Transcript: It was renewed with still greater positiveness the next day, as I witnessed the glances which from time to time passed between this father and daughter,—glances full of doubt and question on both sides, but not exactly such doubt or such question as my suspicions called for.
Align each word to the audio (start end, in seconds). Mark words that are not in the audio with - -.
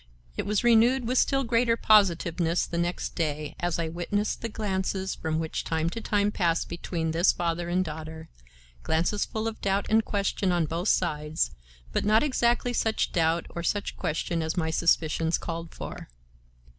It 0.35 0.47
was 0.47 0.63
renewed 0.63 1.05
with 1.07 1.19
still 1.19 1.43
greater 1.43 1.77
positiveness 1.77 2.65
the 2.65 2.79
next 2.79 3.13
day, 3.13 3.55
as 3.59 3.77
I 3.77 3.87
witnessed 3.87 4.41
the 4.41 4.49
glances 4.49 5.19
which 5.21 5.61
from 5.61 5.69
time 5.69 5.89
to 5.91 6.01
time 6.01 6.31
passed 6.31 6.67
between 6.67 7.11
this 7.11 7.31
father 7.31 7.69
and 7.69 7.85
daughter,—glances 7.85 9.25
full 9.25 9.47
of 9.47 9.61
doubt 9.61 9.85
and 9.91 10.03
question 10.03 10.51
on 10.51 10.65
both 10.65 10.87
sides, 10.89 11.51
but 11.93 12.03
not 12.03 12.23
exactly 12.23 12.73
such 12.73 13.11
doubt 13.11 13.45
or 13.51 13.61
such 13.61 13.95
question 13.95 14.41
as 14.41 14.57
my 14.57 14.71
suspicions 14.71 15.37
called 15.37 15.71
for. 15.75 16.07